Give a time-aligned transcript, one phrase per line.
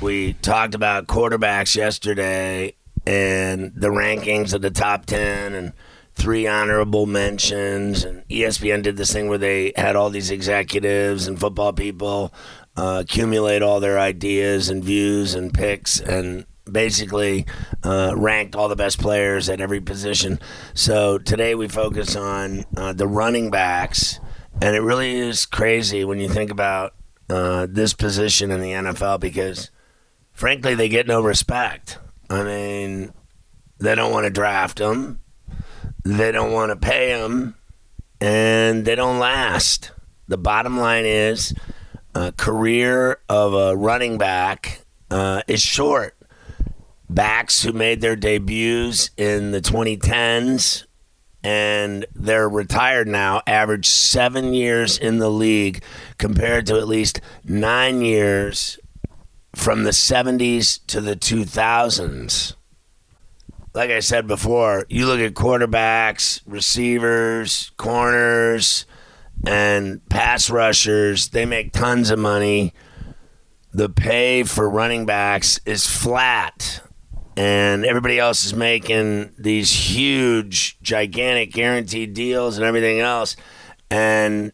[0.00, 5.72] We talked about quarterbacks yesterday and the rankings of the top 10 and
[6.14, 8.04] three honorable mentions.
[8.04, 12.32] And ESPN did this thing where they had all these executives and football people
[12.76, 17.44] uh, accumulate all their ideas and views and picks and basically
[17.82, 20.38] uh, ranked all the best players at every position.
[20.74, 24.20] So today we focus on uh, the running backs.
[24.62, 26.94] And it really is crazy when you think about
[27.28, 29.70] uh, this position in the NFL because,
[30.38, 31.98] frankly, they get no respect.
[32.30, 33.12] I mean,
[33.78, 35.18] they don't want to draft them,
[36.04, 37.56] they don't want to pay them,
[38.20, 39.90] and they don't last.
[40.28, 41.54] The bottom line is,
[42.14, 46.16] a career of a running back uh, is short.
[47.10, 50.84] Backs who made their debuts in the 2010s
[51.42, 55.82] and they're retired now average seven years in the league
[56.18, 58.78] compared to at least nine years
[59.58, 62.54] from the 70s to the 2000s.
[63.74, 68.86] Like I said before, you look at quarterbacks, receivers, corners,
[69.44, 72.72] and pass rushers, they make tons of money.
[73.72, 76.80] The pay for running backs is flat,
[77.36, 83.34] and everybody else is making these huge, gigantic guaranteed deals and everything else.
[83.90, 84.52] And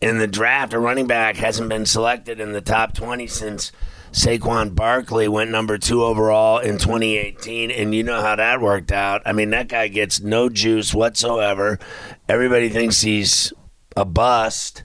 [0.00, 3.70] in the draft, a running back hasn't been selected in the top 20 since
[4.16, 7.70] Saquon Barkley went number two overall in 2018.
[7.70, 9.20] And you know how that worked out.
[9.26, 11.78] I mean, that guy gets no juice whatsoever.
[12.26, 13.52] Everybody thinks he's
[13.94, 14.84] a bust.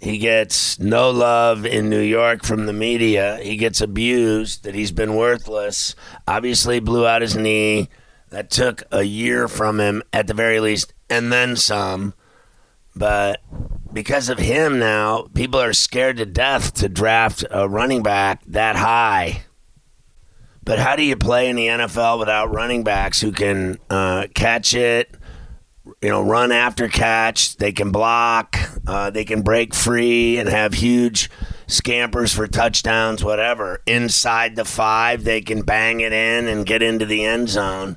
[0.00, 3.38] He gets no love in New York from the media.
[3.42, 5.94] He gets abused that he's been worthless.
[6.26, 7.90] Obviously, blew out his knee.
[8.30, 12.14] That took a year from him at the very least, and then some.
[12.96, 13.42] But
[13.92, 18.76] because of him now, people are scared to death to draft a running back that
[18.76, 19.44] high.
[20.64, 24.74] But how do you play in the NFL without running backs who can uh, catch
[24.74, 25.12] it,
[26.00, 27.56] you know, run after catch?
[27.56, 31.30] They can block, uh, they can break free and have huge
[31.66, 33.82] scampers for touchdowns, whatever.
[33.86, 37.96] Inside the five, they can bang it in and get into the end zone.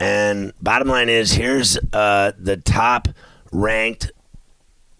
[0.00, 3.06] And bottom line is, here's uh, the top
[3.52, 4.10] ranked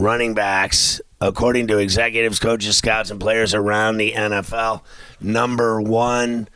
[0.02, 4.82] running backs, according to executives, coaches, scouts, and players around the NFL.
[5.20, 6.48] Number one,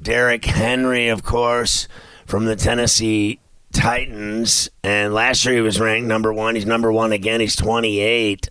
[0.00, 1.88] Derrick Henry, of course,
[2.26, 3.40] from the Tennessee
[3.72, 4.68] Titans.
[4.82, 6.54] And last year he was ranked number one.
[6.54, 7.40] He's number one again.
[7.40, 8.50] He's 28.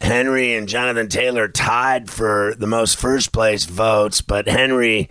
[0.00, 5.08] Henry and Jonathan Taylor tied for the most first place votes, but Henry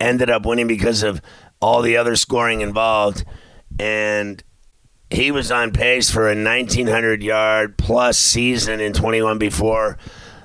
[0.00, 1.20] ended up winning because of
[1.60, 3.24] all the other scoring involved.
[3.78, 4.42] And
[5.12, 9.98] he was on pace for a 1900 yard plus season in 21 before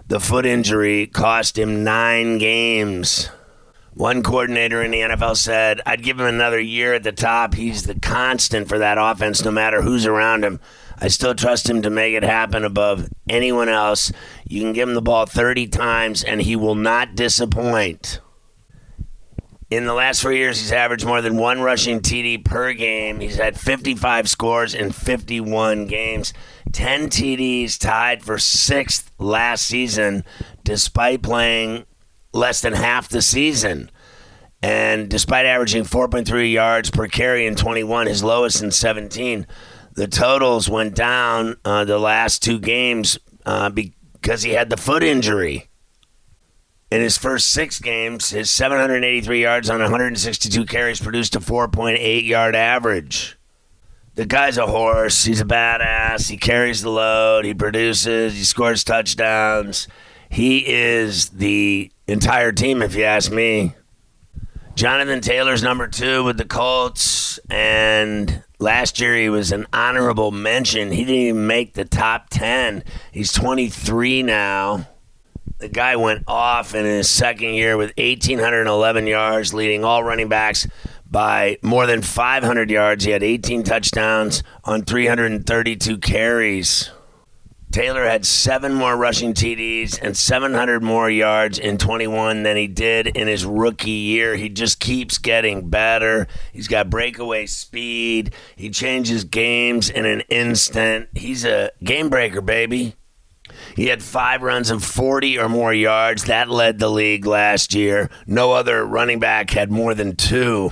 [0.07, 3.29] the foot injury cost him nine games.
[3.94, 7.56] One coordinator in the NFL said, I'd give him another year at the top.
[7.56, 10.59] He's the constant for that offense, no matter who's around him.
[11.00, 14.11] I still trust him to make it happen above anyone else.
[14.47, 18.21] You can give him the ball 30 times, and he will not disappoint.
[19.69, 23.19] In the last four years, he's averaged more than one rushing TD per game.
[23.19, 26.33] He's had 55 scores in 51 games,
[26.71, 30.23] 10 TDs tied for sixth last season,
[30.63, 31.85] despite playing
[32.31, 33.91] less than half the season.
[34.61, 39.45] And despite averaging 4.3 yards per carry in 21, his lowest in 17,
[39.95, 45.03] the totals went down uh, the last two games uh, because he had the foot
[45.03, 45.69] injury.
[46.89, 52.56] In his first six games, his 783 yards on 162 carries produced a 4.8 yard
[52.56, 53.38] average.
[54.16, 55.25] The guy's a horse.
[55.25, 56.30] He's a badass.
[56.30, 57.45] He carries the load.
[57.45, 58.34] He produces.
[58.34, 59.88] He scores touchdowns.
[60.30, 63.75] he is the entire team, if you ask me.
[64.75, 70.92] Jonathan Taylor's number two with the Colts, and last year he was an honorable mention.
[70.92, 72.84] He didn't even make the top 10.
[73.12, 74.88] He's 23 now.
[75.59, 80.68] The guy went off in his second year with 1,811 yards, leading all running backs
[81.09, 83.04] by more than 500 yards.
[83.04, 86.92] He had 18 touchdowns on 332 carries.
[87.71, 93.07] Taylor had seven more rushing TDs and 700 more yards in 21 than he did
[93.07, 94.36] in his rookie year.
[94.36, 96.27] He just keeps getting better.
[96.53, 98.33] He's got breakaway speed.
[98.56, 101.10] He changes games in an instant.
[101.13, 102.95] He's a game breaker, baby.
[103.77, 106.24] He had five runs of 40 or more yards.
[106.24, 108.09] That led the league last year.
[108.25, 110.71] No other running back had more than two.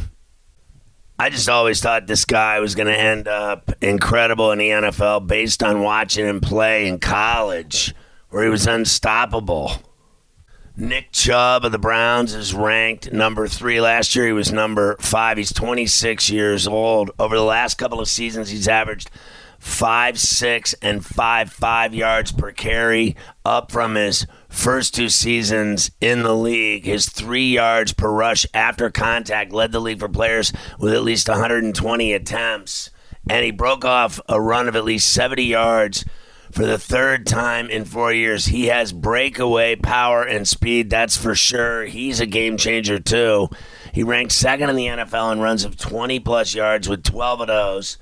[1.19, 5.27] I just always thought this guy was going to end up incredible in the NFL
[5.27, 7.93] based on watching him play in college,
[8.31, 9.71] where he was unstoppable.
[10.75, 13.79] Nick Chubb of the Browns is ranked number three.
[13.79, 15.37] Last year he was number five.
[15.37, 17.11] He's 26 years old.
[17.19, 19.11] Over the last couple of seasons, he's averaged
[19.65, 26.21] five six and five five yards per carry, up from his first two seasons in
[26.21, 26.85] the league.
[26.85, 31.27] His three yards per rush after contact led the league for players with at least
[31.27, 32.91] 120 attempts,
[33.27, 36.05] and he broke off a run of at least 70 yards.
[36.51, 41.35] For the third time in four years, he has breakaway power and speed, that's for
[41.35, 41.85] sure.
[41.85, 43.49] He's a game changer, too.
[43.91, 47.47] He ranked second in the NFL in runs of 20 plus yards with 12 of
[47.47, 47.97] those.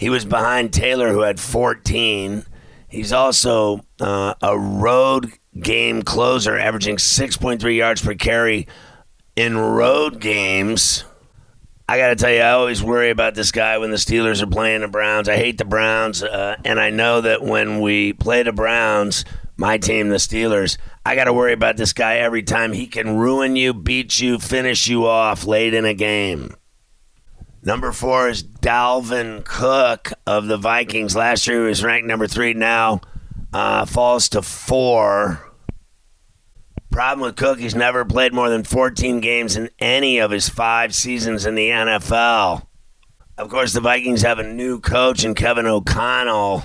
[0.00, 2.46] He was behind Taylor, who had 14.
[2.88, 5.30] He's also uh, a road
[5.60, 8.66] game closer, averaging 6.3 yards per carry
[9.36, 11.04] in road games.
[11.86, 14.46] I got to tell you, I always worry about this guy when the Steelers are
[14.46, 15.28] playing the Browns.
[15.28, 19.26] I hate the Browns, uh, and I know that when we play the Browns,
[19.58, 22.72] my team, the Steelers, I got to worry about this guy every time.
[22.72, 26.54] He can ruin you, beat you, finish you off late in a game.
[27.62, 31.14] Number four is Dalvin Cook of the Vikings.
[31.14, 32.54] Last year he was ranked number three.
[32.54, 33.02] Now
[33.52, 35.46] uh, falls to four.
[36.90, 40.94] Problem with Cook, he's never played more than 14 games in any of his five
[40.94, 42.66] seasons in the NFL.
[43.36, 46.64] Of course, the Vikings have a new coach in Kevin O'Connell.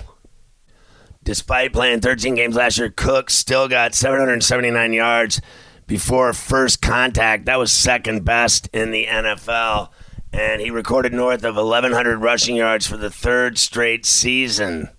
[1.24, 5.42] Despite playing 13 games last year, Cook still got 779 yards
[5.88, 7.45] before first contact.
[7.45, 9.89] That was second best in the NFL
[10.36, 14.90] and he recorded north of 1,100 rushing yards for the third straight season.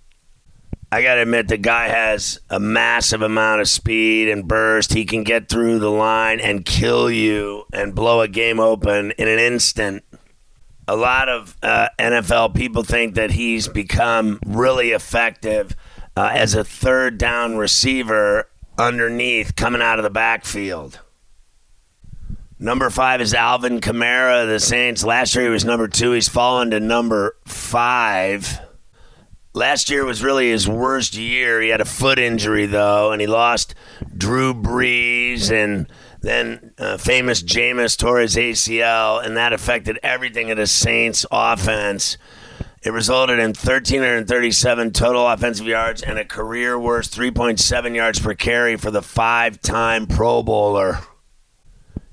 [0.91, 4.94] I got to admit, the guy has a massive amount of speed and burst.
[4.94, 9.29] He can get through the line and kill you and blow a game open in
[9.29, 10.05] an instant.
[10.88, 15.77] A lot of uh, NFL people think that he's become really effective
[16.17, 18.49] uh, as a third down receiver
[18.79, 21.00] underneath coming out of the backfield.
[22.58, 25.05] Number five is Alvin Kamara of the Saints.
[25.05, 26.12] Last year he was number two.
[26.12, 28.61] He's fallen to number five.
[29.53, 31.61] Last year was really his worst year.
[31.61, 33.75] He had a foot injury, though, and he lost
[34.17, 35.87] Drew Brees and
[36.23, 42.17] then uh, famous Jameis tore his ACL, and that affected everything in the Saints' offense.
[42.82, 48.76] It resulted in 1,337 total offensive yards and a career worst 3.7 yards per carry
[48.76, 51.00] for the five time Pro Bowler.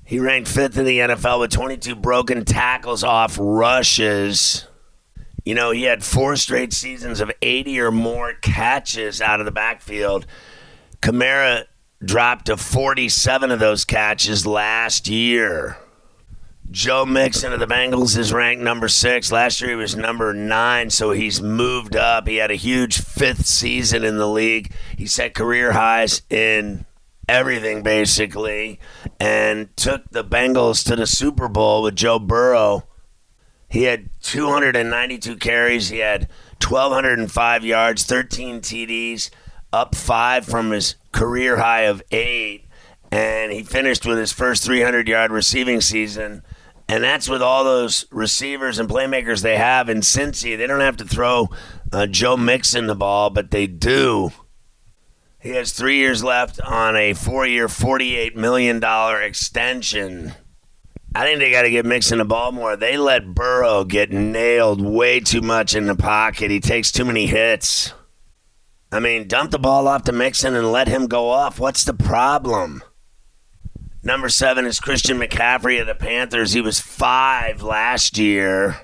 [0.04, 4.66] He ranked fifth in the NFL with 22 broken tackles off rushes.
[5.44, 9.52] You know, he had four straight seasons of 80 or more catches out of the
[9.52, 10.26] backfield.
[11.00, 11.64] Kamara
[12.04, 15.78] dropped to 47 of those catches last year.
[16.70, 19.30] Joe Mixon of the Bengals is ranked number six.
[19.30, 22.26] Last year he was number nine, so he's moved up.
[22.26, 24.72] He had a huge fifth season in the league.
[24.96, 26.84] He set career highs in
[27.28, 28.80] everything basically
[29.20, 32.84] and took the Bengals to the Super Bowl with Joe Burrow.
[33.68, 36.28] He had 292 carries, he had
[36.62, 39.30] 1205 yards, 13 TDs,
[39.72, 42.64] up 5 from his career high of 8
[43.14, 46.42] and he finished with his first 300 yard receiving season.
[46.88, 50.58] And that's with all those receivers and playmakers they have in Cincy.
[50.58, 51.48] They don't have to throw
[51.92, 54.32] uh, Joe Mixon the ball, but they do.
[55.44, 58.82] He has three years left on a four year, $48 million
[59.22, 60.32] extension.
[61.14, 62.76] I think they got to get Mixon the ball more.
[62.76, 66.50] They let Burrow get nailed way too much in the pocket.
[66.50, 67.92] He takes too many hits.
[68.90, 71.60] I mean, dump the ball off to Mixon and let him go off.
[71.60, 72.82] What's the problem?
[74.02, 76.54] Number seven is Christian McCaffrey of the Panthers.
[76.54, 78.80] He was five last year.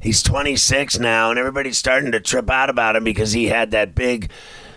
[0.00, 3.94] He's 26 now, and everybody's starting to trip out about him because he had that
[3.94, 4.32] big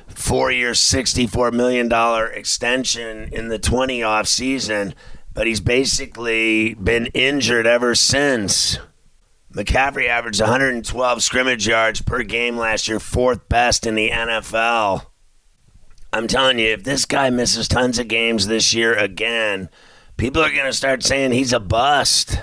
[0.08, 1.92] four year, $64 million
[2.34, 4.94] extension in the 20 off season,
[5.34, 8.80] but he's basically been injured ever since.
[9.54, 15.06] McCaffrey averaged 112 scrimmage yards per game last year, fourth best in the NFL.
[16.14, 19.70] I'm telling you, if this guy misses tons of games this year again,
[20.16, 22.42] people are going to start saying he's a bust.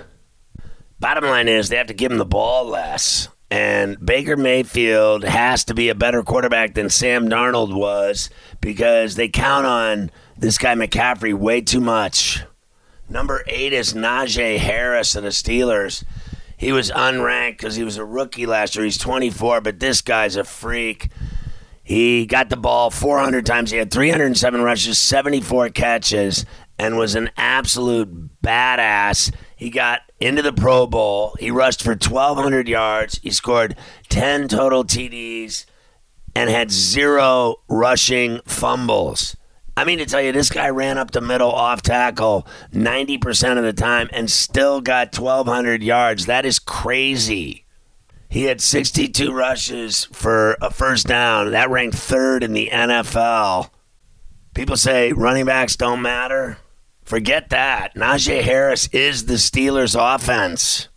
[1.01, 3.29] Bottom line is they have to give him the ball less.
[3.55, 8.29] And Baker Mayfield has to be a better quarterback than Sam Darnold was
[8.61, 12.43] because they count on this guy McCaffrey way too much.
[13.09, 16.03] Number eight is Najee Harris of the Steelers.
[16.57, 18.87] He was unranked because he was a rookie last year.
[18.87, 21.07] He's 24, but this guy's a freak.
[21.85, 23.71] He got the ball 400 times.
[23.71, 26.45] He had 307 rushes, 74 catches,
[26.77, 29.33] and was an absolute badass.
[29.65, 31.37] He got into the Pro Bowl.
[31.41, 33.19] He rushed for 1,200 yards.
[33.23, 33.77] He scored
[34.11, 35.65] 10 total TDs
[36.37, 39.39] and had zero rushing fumbles.
[39.75, 43.65] I mean to tell you, this guy ran up the middle off tackle 90% of
[43.65, 46.27] the time and still got 1,200 yards.
[46.27, 47.65] That is crazy.
[48.29, 51.53] He had 62 rushes for a first down.
[51.53, 53.71] That ranked third in the NFL.
[54.53, 56.59] People say running backs don't matter.
[57.05, 57.95] Forget that.
[57.95, 60.89] Najee Harris is the Steelers' offense.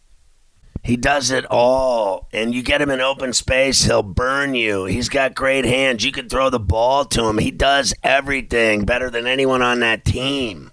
[0.84, 2.30] He does it all.
[2.32, 4.86] And you get him in open space, he'll burn you.
[4.86, 6.06] He's got great hands.
[6.06, 7.40] You can throw the ball to him.
[7.40, 10.72] He does everything better than anyone on that team.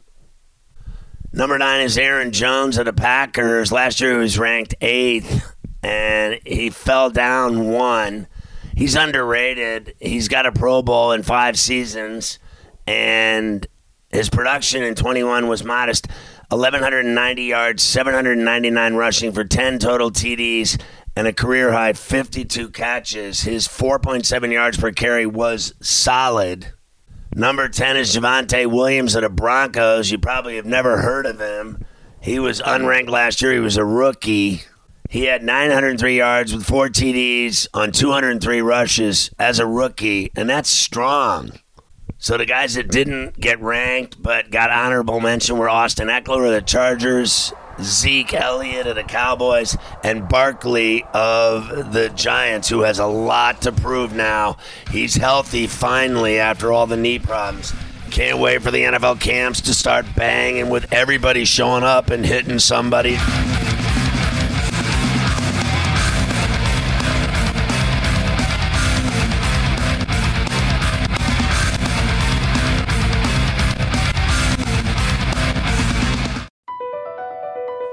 [1.32, 3.72] Number nine is Aaron Jones of the Packers.
[3.72, 8.28] Last year he was ranked eighth, and he fell down one.
[8.76, 9.96] He's underrated.
[9.98, 12.38] He's got a Pro Bowl in five seasons,
[12.86, 13.66] and
[14.14, 16.06] his production in 21 was modest
[16.48, 20.80] 1,190 yards, 799 rushing for 10 total TDs,
[21.16, 23.40] and a career high 52 catches.
[23.40, 26.72] His 4.7 yards per carry was solid.
[27.34, 30.12] Number 10 is Javonte Williams of the Broncos.
[30.12, 31.84] You probably have never heard of him.
[32.20, 33.52] He was unranked last year.
[33.52, 34.62] He was a rookie.
[35.10, 40.70] He had 903 yards with four TDs on 203 rushes as a rookie, and that's
[40.70, 41.50] strong.
[42.24, 46.52] So the guys that didn't get ranked but got honorable mention were Austin Ekeler of
[46.52, 47.52] the Chargers,
[47.82, 53.72] Zeke Elliott of the Cowboys, and Barkley of the Giants, who has a lot to
[53.72, 54.56] prove now.
[54.90, 57.74] He's healthy finally after all the knee problems.
[58.10, 62.58] Can't wait for the NFL camps to start banging with everybody showing up and hitting
[62.58, 63.18] somebody.